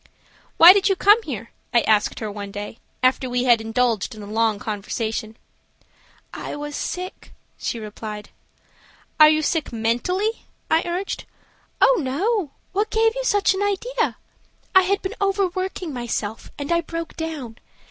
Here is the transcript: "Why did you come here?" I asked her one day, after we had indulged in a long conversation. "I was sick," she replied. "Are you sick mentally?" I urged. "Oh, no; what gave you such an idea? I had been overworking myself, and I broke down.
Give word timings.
"Why 0.57 0.73
did 0.73 0.89
you 0.89 0.95
come 0.95 1.21
here?" 1.21 1.51
I 1.75 1.81
asked 1.81 2.17
her 2.21 2.31
one 2.31 2.49
day, 2.49 2.79
after 3.03 3.29
we 3.29 3.43
had 3.43 3.61
indulged 3.61 4.15
in 4.15 4.23
a 4.23 4.25
long 4.25 4.57
conversation. 4.57 5.37
"I 6.33 6.55
was 6.55 6.75
sick," 6.75 7.33
she 7.55 7.77
replied. 7.79 8.29
"Are 9.19 9.29
you 9.29 9.43
sick 9.43 9.71
mentally?" 9.71 10.47
I 10.71 10.81
urged. 10.87 11.25
"Oh, 11.79 11.99
no; 12.03 12.49
what 12.71 12.89
gave 12.89 13.13
you 13.13 13.23
such 13.23 13.53
an 13.53 13.61
idea? 13.61 14.17
I 14.73 14.81
had 14.81 15.03
been 15.03 15.13
overworking 15.21 15.93
myself, 15.93 16.49
and 16.57 16.71
I 16.71 16.81
broke 16.81 17.15
down. 17.15 17.59